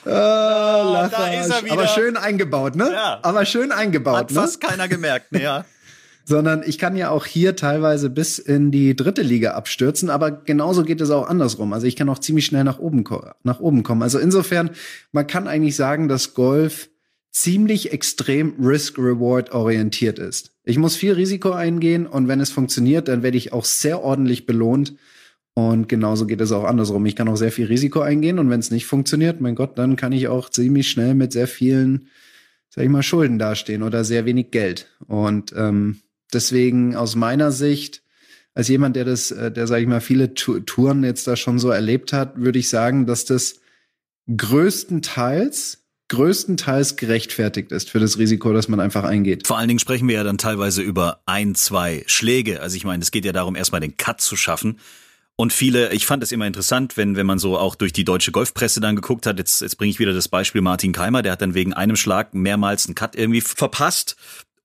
[0.05, 1.73] ah, da ist er wieder.
[1.73, 2.89] Aber schön eingebaut, ne?
[2.93, 3.19] Ja.
[3.21, 4.35] Aber schön eingebaut, Hat ne?
[4.35, 5.41] fast keiner gemerkt, ne?
[5.41, 5.65] Ja
[6.25, 10.83] sondern ich kann ja auch hier teilweise bis in die dritte Liga abstürzen, aber genauso
[10.83, 11.71] geht es auch andersrum.
[11.71, 13.03] Also ich kann auch ziemlich schnell nach oben,
[13.43, 14.01] nach oben kommen.
[14.01, 14.71] Also insofern,
[15.11, 16.89] man kann eigentlich sagen, dass Golf
[17.31, 20.55] ziemlich extrem Risk-Reward orientiert ist.
[20.63, 24.47] Ich muss viel Risiko eingehen und wenn es funktioniert, dann werde ich auch sehr ordentlich
[24.47, 24.95] belohnt.
[25.53, 27.05] Und genauso geht es auch andersrum.
[27.05, 29.95] Ich kann auch sehr viel Risiko eingehen und wenn es nicht funktioniert, mein Gott, dann
[29.95, 32.07] kann ich auch ziemlich schnell mit sehr vielen,
[32.69, 34.87] sag ich mal, Schulden dastehen oder sehr wenig Geld.
[35.07, 35.99] Und ähm,
[36.33, 38.03] Deswegen aus meiner Sicht,
[38.53, 41.69] als jemand, der das, äh, der, sage ich mal, viele Touren jetzt da schon so
[41.69, 43.59] erlebt hat, würde ich sagen, dass das
[44.35, 49.47] größtenteils größtenteils gerechtfertigt ist für das Risiko, das man einfach eingeht.
[49.47, 52.61] Vor allen Dingen sprechen wir ja dann teilweise über ein, zwei Schläge.
[52.61, 54.79] Also ich meine, es geht ja darum, erstmal den Cut zu schaffen.
[55.35, 58.31] Und viele, ich fand es immer interessant, wenn, wenn man so auch durch die deutsche
[58.31, 61.41] Golfpresse dann geguckt hat, jetzt, jetzt bringe ich wieder das Beispiel Martin Keimer, der hat
[61.41, 64.15] dann wegen einem Schlag mehrmals einen Cut irgendwie verpasst.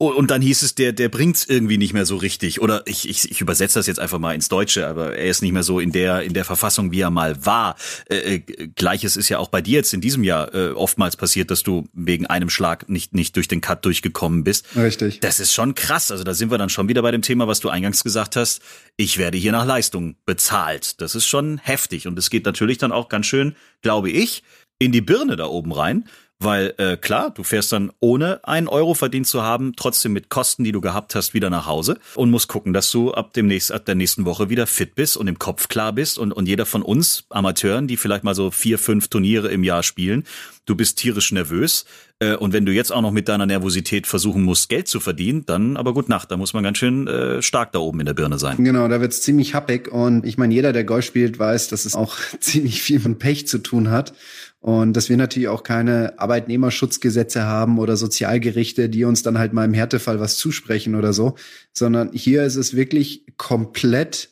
[0.02, 2.62] Und dann hieß es, der, der bringt's irgendwie nicht mehr so richtig.
[2.62, 5.52] Oder ich, ich, ich übersetze das jetzt einfach mal ins Deutsche, aber er ist nicht
[5.52, 7.76] mehr so in der, in der Verfassung, wie er mal war.
[8.08, 11.50] Äh, äh, Gleiches ist ja auch bei dir jetzt in diesem Jahr äh, oftmals passiert,
[11.50, 14.74] dass du wegen einem Schlag nicht, nicht durch den Cut durchgekommen bist.
[14.74, 15.20] Richtig.
[15.20, 16.10] Das ist schon krass.
[16.10, 18.62] Also da sind wir dann schon wieder bei dem Thema, was du eingangs gesagt hast.
[18.96, 21.02] Ich werde hier nach Leistung bezahlt.
[21.02, 22.06] Das ist schon heftig.
[22.06, 24.44] Und es geht natürlich dann auch ganz schön, glaube ich,
[24.78, 26.08] in die Birne da oben rein.
[26.42, 30.64] Weil äh, klar, du fährst dann ohne einen Euro verdient zu haben, trotzdem mit Kosten,
[30.64, 33.74] die du gehabt hast, wieder nach Hause und musst gucken, dass du ab dem nächsten,
[33.74, 36.18] ab der nächsten Woche wieder fit bist und im Kopf klar bist.
[36.18, 39.82] Und, und jeder von uns Amateuren, die vielleicht mal so vier, fünf Turniere im Jahr
[39.82, 40.24] spielen,
[40.64, 41.84] du bist tierisch nervös.
[42.20, 45.44] Äh, und wenn du jetzt auch noch mit deiner Nervosität versuchen musst, Geld zu verdienen,
[45.46, 48.14] dann aber gut Nacht, da muss man ganz schön äh, stark da oben in der
[48.14, 48.62] Birne sein.
[48.62, 49.90] Genau, da wird's ziemlich happig.
[49.92, 53.46] Und ich meine, jeder, der Golf spielt, weiß, dass es auch ziemlich viel mit Pech
[53.46, 54.14] zu tun hat.
[54.60, 59.64] Und dass wir natürlich auch keine Arbeitnehmerschutzgesetze haben oder Sozialgerichte, die uns dann halt mal
[59.64, 61.34] im Härtefall was zusprechen oder so,
[61.72, 64.28] sondern hier ist es wirklich komplett,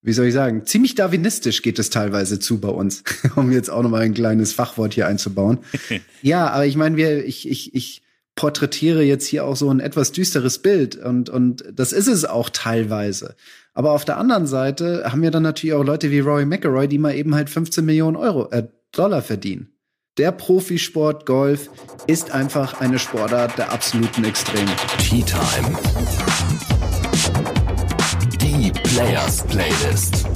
[0.00, 3.02] wie soll ich sagen, ziemlich darwinistisch geht es teilweise zu bei uns,
[3.36, 5.58] um jetzt auch nochmal ein kleines Fachwort hier einzubauen.
[6.22, 8.02] ja, aber ich meine, wir, ich, ich, ich
[8.36, 12.50] porträtiere jetzt hier auch so ein etwas düsteres Bild und, und das ist es auch
[12.50, 13.34] teilweise.
[13.74, 16.98] Aber auf der anderen Seite haben wir dann natürlich auch Leute wie Rory McElroy, die
[16.98, 19.72] mal eben halt 15 Millionen Euro, äh, Dollar verdienen.
[20.18, 21.70] Der Profisport Golf
[22.06, 24.70] ist einfach eine Sportart der absoluten Extreme.
[24.98, 25.78] Tea Time.
[28.38, 30.26] Die Players Playlist.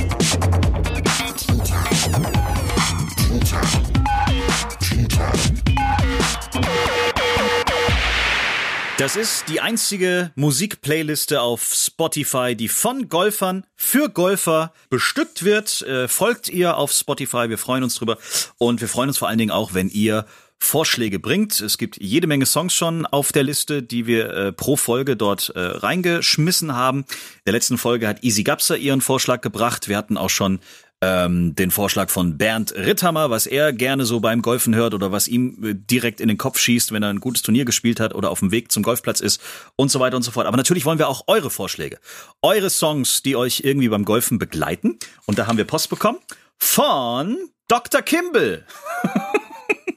[9.07, 15.83] Das ist die einzige Musikplayliste auf Spotify, die von Golfern für Golfer bestückt wird.
[15.83, 18.19] Äh, folgt ihr auf Spotify, wir freuen uns drüber.
[18.59, 20.27] Und wir freuen uns vor allen Dingen auch, wenn ihr
[20.59, 21.61] Vorschläge bringt.
[21.61, 25.51] Es gibt jede Menge Songs schon auf der Liste, die wir äh, pro Folge dort
[25.51, 27.03] äh, reingeschmissen haben.
[27.03, 29.89] In der letzten Folge hat Easy Gapser ihren Vorschlag gebracht.
[29.89, 30.59] Wir hatten auch schon
[31.03, 35.29] ähm, den Vorschlag von Bernd Ritthammer, was er gerne so beim Golfen hört oder was
[35.29, 38.31] ihm äh, direkt in den Kopf schießt, wenn er ein gutes Turnier gespielt hat oder
[38.31, 39.41] auf dem Weg zum Golfplatz ist
[39.77, 40.47] und so weiter und so fort.
[40.47, 41.99] Aber natürlich wollen wir auch eure Vorschläge,
[42.41, 44.99] eure Songs, die euch irgendwie beim Golfen begleiten.
[45.27, 46.19] Und da haben wir Post bekommen
[46.59, 47.37] von
[47.69, 48.01] Dr.
[48.03, 48.65] Kimball.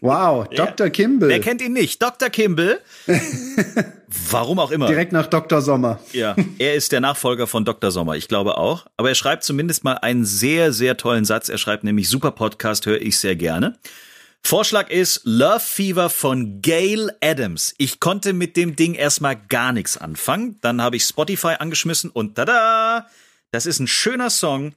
[0.02, 0.86] Wow, Dr.
[0.88, 0.90] Ja.
[0.90, 1.30] Kimball.
[1.30, 2.02] Wer kennt ihn nicht?
[2.02, 2.30] Dr.
[2.30, 2.80] Kimball.
[4.32, 4.88] Warum auch immer.
[4.88, 5.62] Direkt nach Dr.
[5.62, 6.00] Sommer.
[6.14, 7.92] Ja, er ist der Nachfolger von Dr.
[7.92, 8.86] Sommer, ich glaube auch.
[8.98, 11.50] Aber er schreibt zumindest mal einen sehr, sehr tollen Satz.
[11.50, 13.78] Er schreibt nämlich, super Podcast, höre ich sehr gerne.
[14.42, 17.76] Vorschlag ist Love Fever von Gail Adams.
[17.78, 20.58] Ich konnte mit dem Ding erstmal gar nichts anfangen.
[20.62, 23.08] Dann habe ich Spotify angeschmissen und tada!
[23.52, 24.74] Das ist ein schöner Song.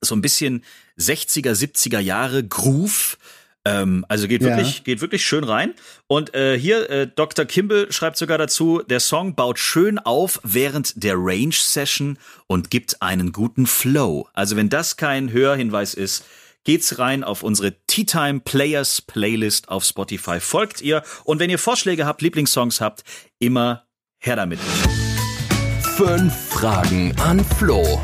[0.00, 0.64] So ein bisschen
[0.98, 3.18] 60er, 70er Jahre Groove
[3.68, 4.84] ähm, also geht wirklich, ja.
[4.84, 5.74] geht wirklich schön rein.
[6.06, 7.44] Und äh, hier, äh, Dr.
[7.44, 13.32] Kimball schreibt sogar dazu, der Song baut schön auf während der Range-Session und gibt einen
[13.32, 14.28] guten Flow.
[14.32, 16.24] Also wenn das kein Hörhinweis ist,
[16.64, 20.40] geht's rein auf unsere Tea Time Players Playlist auf Spotify.
[20.40, 23.04] Folgt ihr und wenn ihr Vorschläge habt, Lieblingssongs habt,
[23.38, 23.86] immer
[24.18, 24.60] her damit.
[25.96, 28.00] Fünf Fragen an Flo.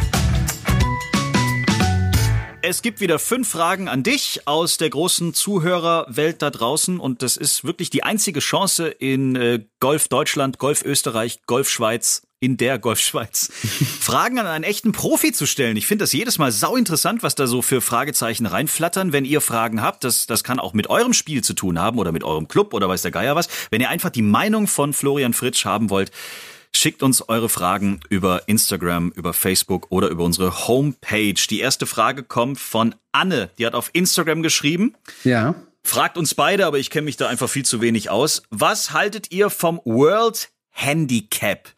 [2.67, 7.37] Es gibt wieder fünf Fragen an dich aus der großen Zuhörerwelt da draußen und das
[7.37, 12.79] ist wirklich die einzige Chance in äh, Golf Deutschland, Golf Österreich, Golf Schweiz, in der
[12.79, 13.51] Golfschweiz,
[14.01, 15.77] Fragen an einen echten Profi zu stellen.
[15.77, 19.13] Ich finde das jedes Mal sau interessant, was da so für Fragezeichen reinflattern.
[19.13, 22.13] Wenn ihr Fragen habt, das, das kann auch mit eurem Spiel zu tun haben oder
[22.13, 23.49] mit eurem Club oder weiß der Geier was.
[23.71, 26.13] Wenn ihr einfach die Meinung von Florian Fritsch haben wollt,
[26.77, 31.35] Schickt uns eure Fragen über Instagram, über Facebook oder über unsere Homepage.
[31.49, 33.49] Die erste Frage kommt von Anne.
[33.59, 34.95] Die hat auf Instagram geschrieben.
[35.23, 35.55] Ja.
[35.85, 38.43] Fragt uns beide, aber ich kenne mich da einfach viel zu wenig aus.
[38.51, 41.71] Was haltet ihr vom World Handicap?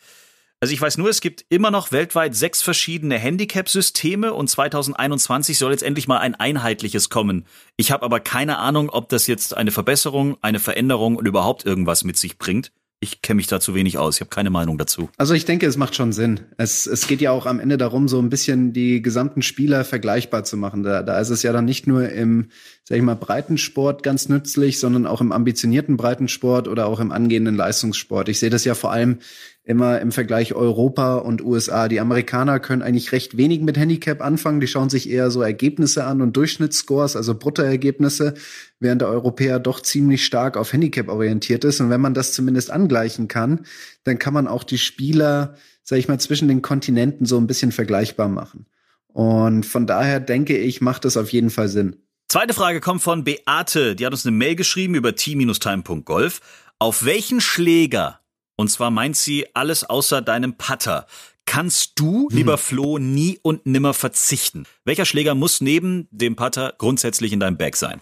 [0.61, 5.73] Also ich weiß nur, es gibt immer noch weltweit sechs verschiedene Handicap-Systeme und 2021 soll
[5.73, 7.45] jetzt endlich mal ein einheitliches kommen.
[7.77, 12.03] Ich habe aber keine Ahnung, ob das jetzt eine Verbesserung, eine Veränderung und überhaupt irgendwas
[12.03, 12.73] mit sich bringt
[13.07, 14.17] ich kenne mich da zu wenig aus.
[14.17, 15.09] Ich habe keine Meinung dazu.
[15.17, 16.41] Also ich denke, es macht schon Sinn.
[16.57, 20.45] Es, es geht ja auch am Ende darum, so ein bisschen die gesamten Spieler vergleichbar
[20.45, 20.83] zu machen.
[20.83, 22.49] Da, da ist es ja dann nicht nur im,
[22.85, 27.55] sag ich mal, Breitensport ganz nützlich, sondern auch im ambitionierten Breitensport oder auch im angehenden
[27.55, 28.29] Leistungssport.
[28.29, 29.19] Ich sehe das ja vor allem
[29.67, 31.89] immer im Vergleich Europa und USA.
[31.89, 34.61] Die Amerikaner können eigentlich recht wenig mit Handicap anfangen.
[34.61, 38.35] Die schauen sich eher so Ergebnisse an und Durchschnittsscores, also Bruttoergebnisse,
[38.79, 41.81] während der Europäer doch ziemlich stark auf Handicap orientiert ist.
[41.81, 43.67] Und wenn man das zumindest angleichen kann,
[44.05, 47.73] dann kann man auch die Spieler, sag ich mal, zwischen den Kontinenten so ein bisschen
[47.73, 48.67] vergleichbar machen.
[49.09, 51.97] Und von daher denke ich, macht das auf jeden Fall Sinn.
[52.29, 53.97] Zweite Frage kommt von Beate.
[53.97, 56.41] Die hat uns eine Mail geschrieben über t-time.golf.
[56.79, 58.21] Auf welchen Schläger
[58.57, 61.07] Und zwar meint sie alles außer deinem Putter.
[61.45, 62.37] Kannst du, hm.
[62.37, 64.65] lieber Flo, nie und nimmer verzichten?
[64.85, 68.01] Welcher Schläger muss neben dem Putter grundsätzlich in deinem Bag sein?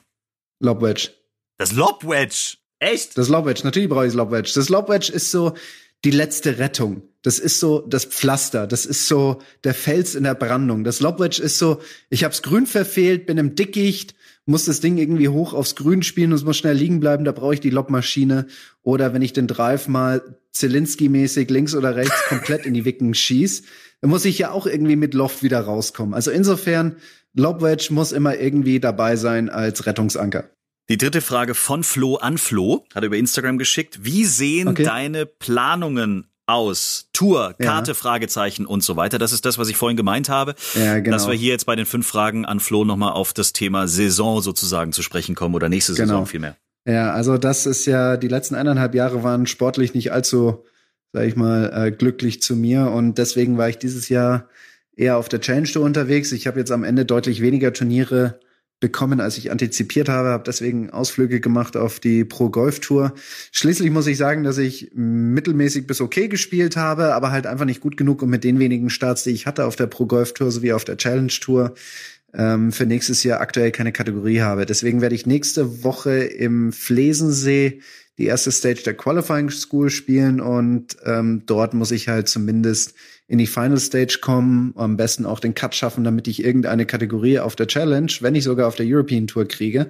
[0.61, 1.11] Lobwedge.
[1.59, 2.57] Das Lobwedge?
[2.79, 3.17] Echt?
[3.19, 4.53] Das Lobwedge, natürlich brauche ich das Lobwedge.
[4.55, 5.55] Das Lobwedge ist so
[6.05, 7.03] die letzte Rettung.
[7.23, 10.85] Das ist so das Pflaster, das ist so der Fels in der Brandung.
[10.85, 14.15] Das Lobwedge ist so, ich hab's grün verfehlt, bin im Dickicht,
[14.47, 17.33] muss das Ding irgendwie hoch aufs Grün spielen und es muss schnell liegen bleiben, da
[17.33, 18.47] brauche ich die Lobmaschine.
[18.83, 23.63] Oder wenn ich den Drive mal Zelinski-mäßig links oder rechts komplett in die Wicken schieß,
[24.01, 26.15] dann muss ich ja auch irgendwie mit Loft wieder rauskommen.
[26.15, 26.97] Also insofern,
[27.33, 30.51] Lobwedge muss immer irgendwie dabei sein als Rettungsanker.
[30.91, 34.01] Die dritte Frage von Flo an Flo, hat er über Instagram geschickt.
[34.03, 34.85] Wie sehen okay.
[34.85, 37.09] deine Planungen aus?
[37.13, 37.95] Tour, Karte, ja.
[37.95, 39.19] Fragezeichen und so weiter.
[39.19, 40.55] Das ist das, was ich vorhin gemeint habe.
[40.75, 41.17] Ja, genau.
[41.17, 44.41] Dass wir hier jetzt bei den fünf Fragen an Flo nochmal auf das Thema Saison
[44.41, 46.25] sozusagen zu sprechen kommen oder nächste Saison genau.
[46.27, 46.57] vielmehr.
[46.87, 50.65] Ja, also das ist ja, die letzten eineinhalb Jahre waren sportlich nicht allzu,
[51.13, 54.49] sag ich mal, äh, glücklich zu mir und deswegen war ich dieses Jahr
[54.95, 56.31] eher auf der Challenge Tour unterwegs.
[56.33, 58.39] Ich habe jetzt am Ende deutlich weniger Turniere
[58.81, 63.15] bekommen, als ich antizipiert habe, habe deswegen Ausflüge gemacht auf die Pro Golf Tour.
[63.53, 67.81] Schließlich muss ich sagen, dass ich mittelmäßig bis okay gespielt habe, aber halt einfach nicht
[67.81, 70.51] gut genug, um mit den wenigen Starts, die ich hatte auf der Pro Golf Tour
[70.51, 71.75] sowie auf der Challenge Tour,
[72.35, 74.67] ähm, für nächstes Jahr aktuell keine Kategorie habe.
[74.67, 77.81] Deswegen werde ich nächste Woche im Flesensee
[78.19, 82.95] die erste Stage der Qualifying School spielen und ähm, dort muss ich halt zumindest
[83.27, 87.39] in die Final Stage kommen, am besten auch den Cut schaffen, damit ich irgendeine Kategorie
[87.39, 89.89] auf der Challenge, wenn nicht sogar auf der European Tour kriege.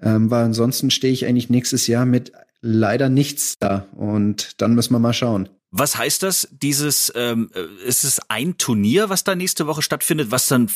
[0.00, 4.92] Ähm, weil ansonsten stehe ich eigentlich nächstes Jahr mit leider nichts da und dann müssen
[4.92, 5.48] wir mal schauen.
[5.70, 6.48] Was heißt das?
[6.52, 10.70] Dieses ähm, äh, ist es ein Turnier, was da nächste Woche stattfindet, was dann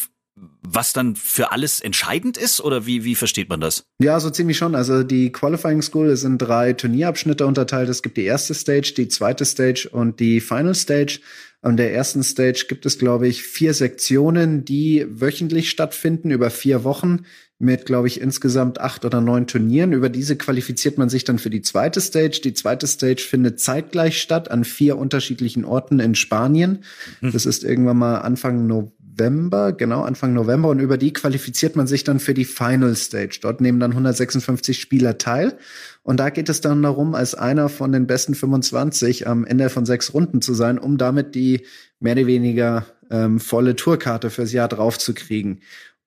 [0.62, 3.84] was dann für alles entscheidend ist oder wie, wie versteht man das?
[4.00, 4.74] Ja, so ziemlich schon.
[4.74, 7.88] Also die Qualifying School ist in drei Turnierabschnitte unterteilt.
[7.88, 11.20] Es gibt die erste Stage, die zweite Stage und die Final Stage.
[11.62, 16.84] An der ersten Stage gibt es, glaube ich, vier Sektionen, die wöchentlich stattfinden über vier
[16.84, 17.26] Wochen
[17.58, 19.92] mit, glaube ich, insgesamt acht oder neun Turnieren.
[19.92, 22.40] Über diese qualifiziert man sich dann für die zweite Stage.
[22.42, 26.84] Die zweite Stage findet zeitgleich statt an vier unterschiedlichen Orten in Spanien.
[27.20, 27.32] Hm.
[27.32, 28.94] Das ist irgendwann mal Anfang November.
[29.20, 33.38] November, genau Anfang November und über die qualifiziert man sich dann für die Final Stage.
[33.42, 35.58] Dort nehmen dann 156 Spieler teil
[36.02, 39.84] und da geht es dann darum, als einer von den besten 25 am Ende von
[39.84, 41.66] sechs Runden zu sein, um damit die
[42.00, 45.60] mehr oder weniger ähm, volle Tourkarte fürs Jahr draufzukriegen.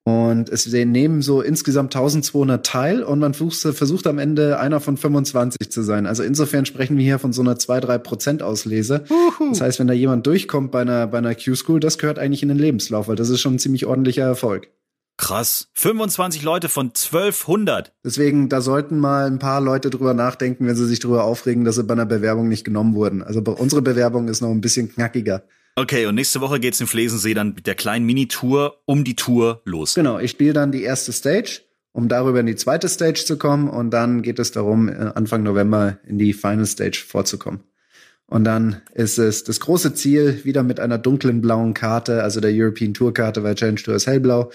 [0.06, 4.98] Und es nehmen so insgesamt 1200 teil und man versucht, versucht am Ende einer von
[4.98, 6.06] 25 zu sein.
[6.06, 9.06] Also insofern sprechen wir hier von so einer 2-3 Prozent Auslese.
[9.10, 9.50] Uhu.
[9.50, 12.50] Das heißt, wenn da jemand durchkommt bei einer, bei einer Q-School, das gehört eigentlich in
[12.50, 14.68] den Lebenslauf, weil das ist schon ein ziemlich ordentlicher Erfolg.
[15.16, 15.70] Krass.
[15.76, 17.94] 25 Leute von 1200.
[18.04, 21.76] Deswegen, da sollten mal ein paar Leute drüber nachdenken, wenn sie sich drüber aufregen, dass
[21.76, 23.24] sie bei einer Bewerbung nicht genommen wurden.
[23.24, 25.44] Also unsere Bewerbung ist noch ein bisschen knackiger.
[25.76, 29.62] Okay, und nächste Woche geht's in Flesensee dann mit der kleinen Mini-Tour um die Tour
[29.66, 29.96] los.
[29.96, 31.62] Genau, ich spiele dann die erste Stage,
[31.94, 35.42] um darüber in die zweite Stage zu kommen und dann geht es darum, äh, Anfang
[35.42, 37.62] November in die Final Stage vorzukommen.
[38.28, 42.52] Und dann ist es das große Ziel, wieder mit einer dunklen blauen Karte, also der
[42.54, 44.52] European Tour Karte, weil Challenge Tour ist hellblau,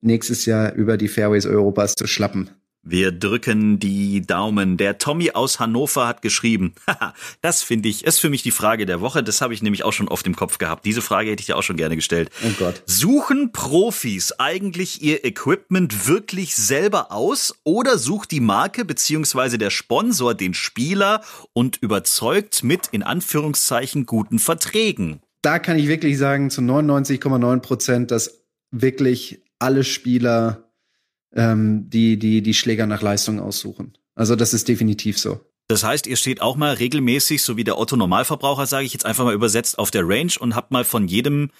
[0.00, 2.50] nächstes Jahr über die Fairways Europas zu schlappen.
[2.84, 4.76] Wir drücken die Daumen.
[4.76, 6.74] Der Tommy aus Hannover hat geschrieben.
[7.40, 9.22] das finde ich, ist für mich die Frage der Woche.
[9.22, 10.84] Das habe ich nämlich auch schon oft im Kopf gehabt.
[10.84, 12.30] Diese Frage hätte ich ja auch schon gerne gestellt.
[12.44, 12.82] Oh Gott.
[12.86, 20.34] Suchen Profis eigentlich ihr Equipment wirklich selber aus oder sucht die Marke beziehungsweise der Sponsor
[20.34, 25.20] den Spieler und überzeugt mit in Anführungszeichen guten Verträgen?
[25.40, 28.42] Da kann ich wirklich sagen, zu 99,9 Prozent, dass
[28.72, 30.61] wirklich alle Spieler
[31.34, 33.94] ähm, die, die, die Schläger nach Leistung aussuchen.
[34.14, 35.40] Also das ist definitiv so.
[35.68, 39.06] Das heißt, ihr steht auch mal regelmäßig, so wie der Otto Normalverbraucher, sage ich jetzt
[39.06, 41.50] einfach mal übersetzt, auf der Range und habt mal von jedem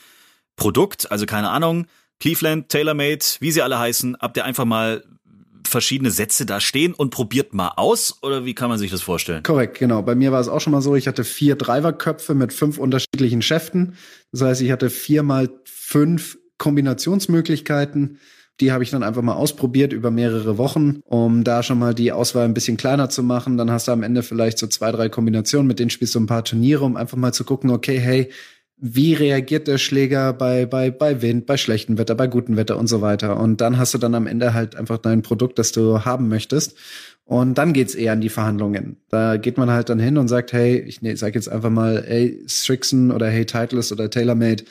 [0.57, 1.87] Produkt, also keine Ahnung,
[2.21, 5.03] Cleveland, TaylorMade, wie sie alle heißen, habt ihr einfach mal
[5.67, 9.43] verschiedene Sätze da stehen und probiert mal aus oder wie kann man sich das vorstellen?
[9.43, 10.03] Korrekt, genau.
[10.03, 13.43] Bei mir war es auch schon mal so, ich hatte vier Driverköpfe mit fünf unterschiedlichen
[13.43, 13.95] Schäften.
[14.33, 18.19] Das heißt, ich hatte vier mal fünf Kombinationsmöglichkeiten
[18.63, 22.13] die habe ich dann einfach mal ausprobiert über mehrere Wochen, um da schon mal die
[22.13, 23.59] Auswahl ein bisschen kleiner zu machen.
[23.59, 26.27] Dann hast du am Ende vielleicht so zwei, drei Kombinationen, mit denen spielst du ein
[26.27, 28.31] paar Turniere, um einfach mal zu gucken, okay, hey,
[28.77, 32.87] wie reagiert der Schläger bei, bei, bei Wind, bei schlechtem Wetter, bei gutem Wetter und
[32.87, 33.39] so weiter.
[33.39, 36.77] Und dann hast du dann am Ende halt einfach dein Produkt, das du haben möchtest.
[37.25, 38.97] Und dann geht's eher an die Verhandlungen.
[39.09, 42.05] Da geht man halt dann hin und sagt, hey, ich nee, sag jetzt einfach mal,
[42.07, 44.65] hey, Strixon oder hey, Titleist oder TaylorMade,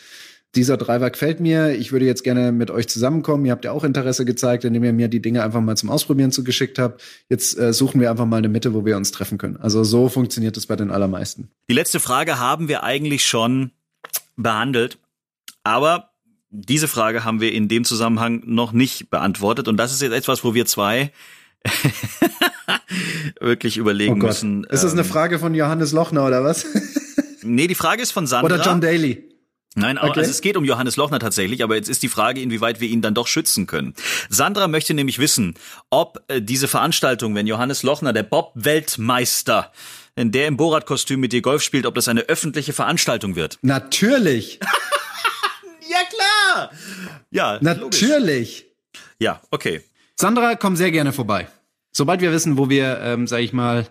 [0.56, 3.46] dieser Dreiweg gefällt mir, ich würde jetzt gerne mit euch zusammenkommen.
[3.46, 6.32] Ihr habt ja auch Interesse gezeigt, indem ihr mir die Dinge einfach mal zum Ausprobieren
[6.32, 7.02] zugeschickt habt.
[7.30, 9.58] Jetzt äh, suchen wir einfach mal eine Mitte, wo wir uns treffen können.
[9.58, 11.50] Also so funktioniert es bei den allermeisten.
[11.70, 13.72] Die letzte Frage haben wir eigentlich schon
[14.36, 14.98] behandelt,
[15.64, 16.10] aber
[16.50, 20.44] diese Frage haben wir in dem Zusammenhang noch nicht beantwortet und das ist jetzt etwas,
[20.44, 21.12] wo wir zwei
[23.40, 24.66] wirklich überlegen oh müssen.
[24.66, 26.66] Ist das eine ähm, Frage von Johannes Lochner oder was?
[27.44, 28.56] Nee, die Frage ist von Sandra.
[28.56, 29.31] oder John Daly?
[29.76, 30.20] Nein, auch, Okay.
[30.20, 33.02] also es geht um Johannes Lochner tatsächlich, aber jetzt ist die Frage, inwieweit wir ihn
[33.02, 33.94] dann doch schützen können.
[34.30, 35.54] Sandra möchte nämlich wissen,
[35.90, 39.72] ob äh, diese Veranstaltung, wenn Johannes Lochner, der Bob-Weltmeister,
[40.16, 43.60] wenn der im Borat-Kostüm mit dir Golf spielt, ob das eine öffentliche Veranstaltung wird.
[43.62, 44.60] Natürlich,
[45.90, 46.72] Ja, klar!
[47.32, 48.02] Ja, logisch.
[48.02, 48.66] natürlich.
[49.20, 49.82] Ja, okay.
[50.16, 51.48] Sandra, komm sehr gerne vorbei.
[51.92, 53.88] Sobald wir wissen, wo wir, ähm, sag ich mal,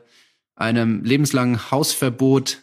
[0.57, 2.59] einem lebenslangen Hausverbot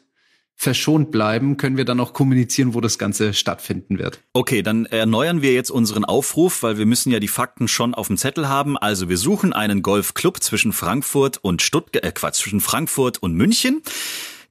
[0.59, 4.19] verschont bleiben, können wir dann auch kommunizieren, wo das Ganze stattfinden wird.
[4.33, 8.07] Okay, dann erneuern wir jetzt unseren Aufruf, weil wir müssen ja die Fakten schon auf
[8.07, 8.75] dem Zettel haben.
[8.75, 13.83] Also wir suchen einen Golfclub zwischen Frankfurt und Stuttgart, äh Quatsch, zwischen Frankfurt und München,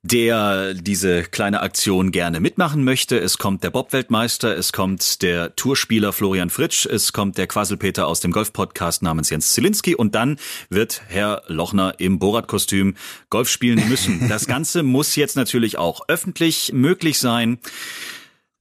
[0.06, 3.18] der diese kleine Aktion gerne mitmachen möchte.
[3.18, 8.20] Es kommt der Bob-Weltmeister, es kommt der Tourspieler Florian Fritsch, es kommt der Quasselpeter aus
[8.20, 10.38] dem Golf-Podcast namens Jens Zielinski und dann
[10.68, 12.94] wird Herr Lochner im Borat-Kostüm
[13.30, 14.28] Golf spielen müssen.
[14.36, 17.58] Das Ganze muss jetzt natürlich auch öffentlich möglich sein.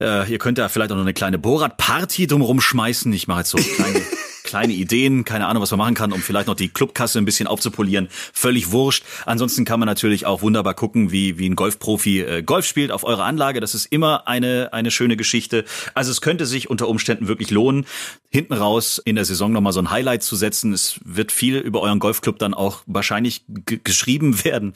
[0.00, 3.12] Äh, ihr könnt da vielleicht auch noch eine kleine Borat-Party drumherum schmeißen.
[3.12, 4.00] Ich mache jetzt so kleine,
[4.46, 7.46] kleine Ideen, keine Ahnung, was man machen kann, um vielleicht noch die Clubkasse ein bisschen
[7.46, 8.08] aufzupolieren.
[8.32, 9.04] Völlig wurscht.
[9.26, 13.04] Ansonsten kann man natürlich auch wunderbar gucken, wie, wie ein Golfprofi äh, Golf spielt auf
[13.04, 13.60] eurer Anlage.
[13.60, 15.64] Das ist immer eine, eine schöne Geschichte.
[15.94, 17.84] Also es könnte sich unter Umständen wirklich lohnen,
[18.30, 20.72] hinten raus in der Saison nochmal so ein Highlight zu setzen.
[20.72, 23.44] Es wird viel über euren Golfclub dann auch wahrscheinlich
[23.84, 24.72] geschrieben werden.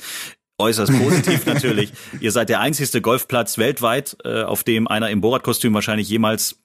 [0.60, 1.90] Äußerst positiv natürlich.
[2.20, 6.59] Ihr seid der einzigste Golfplatz weltweit, äh, auf dem einer im Borat-Kostüm wahrscheinlich jemals,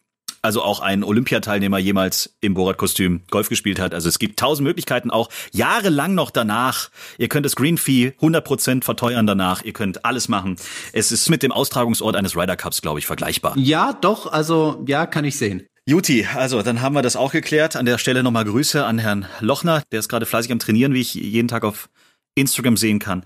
[0.46, 3.94] also auch ein Olympiateilnehmer jemals im Borat-Kostüm Golf gespielt hat.
[3.94, 6.90] Also es gibt tausend Möglichkeiten auch jahrelang noch danach.
[7.18, 9.64] Ihr könnt das Green Fee 100% verteuern danach.
[9.64, 10.56] Ihr könnt alles machen.
[10.94, 13.58] Es ist mit dem Austragungsort eines Ryder Cups, glaube ich, vergleichbar.
[13.58, 15.68] Ja, doch, also ja, kann ich sehen.
[15.88, 17.76] Juti, also dann haben wir das auch geklärt.
[17.76, 19.84] An der Stelle nochmal Grüße an Herrn Lochner.
[19.92, 21.90] Der ist gerade fleißig am Trainieren, wie ich jeden Tag auf
[22.34, 23.24] Instagram sehen kann.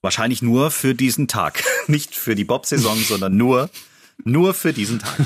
[0.00, 1.62] Wahrscheinlich nur für diesen Tag.
[1.86, 3.70] Nicht für die Bob-Saison, sondern nur,
[4.24, 5.16] nur für diesen Tag.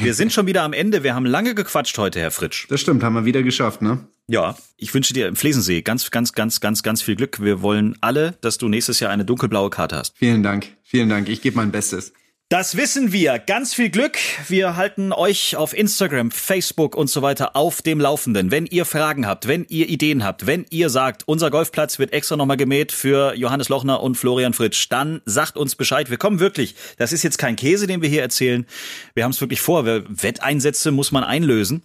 [0.00, 1.02] Wir sind schon wieder am Ende.
[1.02, 2.66] Wir haben lange gequatscht heute, Herr Fritsch.
[2.68, 4.06] Das stimmt, haben wir wieder geschafft, ne?
[4.26, 7.40] Ja, ich wünsche dir im Flesensee ganz, ganz, ganz, ganz, ganz viel Glück.
[7.42, 10.16] Wir wollen alle, dass du nächstes Jahr eine dunkelblaue Karte hast.
[10.18, 11.28] Vielen Dank, vielen Dank.
[11.28, 12.12] Ich gebe mein Bestes.
[12.50, 13.38] Das wissen wir.
[13.38, 14.16] Ganz viel Glück.
[14.48, 18.50] Wir halten euch auf Instagram, Facebook und so weiter auf dem Laufenden.
[18.50, 22.38] Wenn ihr Fragen habt, wenn ihr Ideen habt, wenn ihr sagt, unser Golfplatz wird extra
[22.38, 26.08] nochmal gemäht für Johannes Lochner und Florian Fritsch, dann sagt uns Bescheid.
[26.08, 26.74] Wir kommen wirklich.
[26.96, 28.64] Das ist jetzt kein Käse, den wir hier erzählen.
[29.12, 29.84] Wir haben es wirklich vor.
[29.84, 31.82] Wetteinsätze muss man einlösen.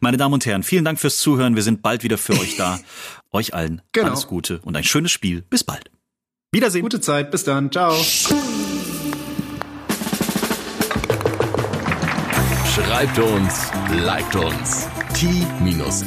[0.00, 1.54] Meine Damen und Herren, vielen Dank fürs Zuhören.
[1.54, 2.80] Wir sind bald wieder für euch da.
[3.30, 4.08] euch allen Genau.
[4.08, 5.42] alles Gute und ein schönes Spiel.
[5.42, 5.88] Bis bald.
[6.50, 6.82] Wiedersehen.
[6.82, 7.96] Gute Zeit, bis dann, ciao.
[13.00, 13.70] Schreibt uns,
[14.04, 14.86] liked uns.
[15.14, 16.04] t-time.golf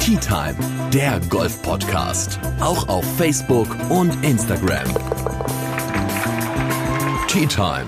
[0.00, 0.56] Tea Time,
[0.92, 2.40] der Golf-Podcast.
[2.58, 4.88] Auch auf Facebook und Instagram.
[7.28, 7.86] Tea Time.